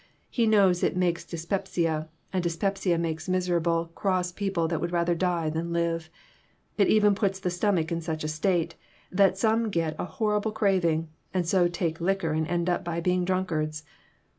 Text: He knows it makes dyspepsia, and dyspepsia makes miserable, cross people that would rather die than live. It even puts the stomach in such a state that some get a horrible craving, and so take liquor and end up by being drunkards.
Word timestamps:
He 0.31 0.47
knows 0.47 0.81
it 0.81 0.97
makes 0.97 1.23
dyspepsia, 1.23 2.09
and 2.33 2.41
dyspepsia 2.41 2.97
makes 2.97 3.29
miserable, 3.29 3.91
cross 3.93 4.31
people 4.31 4.67
that 4.67 4.81
would 4.81 4.91
rather 4.91 5.13
die 5.13 5.51
than 5.51 5.71
live. 5.71 6.09
It 6.75 6.87
even 6.87 7.13
puts 7.13 7.39
the 7.39 7.51
stomach 7.51 7.91
in 7.91 8.01
such 8.01 8.23
a 8.23 8.27
state 8.27 8.73
that 9.11 9.37
some 9.37 9.69
get 9.69 9.95
a 9.99 10.05
horrible 10.05 10.53
craving, 10.53 11.09
and 11.35 11.47
so 11.47 11.67
take 11.67 12.01
liquor 12.01 12.31
and 12.31 12.47
end 12.47 12.67
up 12.67 12.83
by 12.83 12.99
being 12.99 13.25
drunkards. 13.25 13.83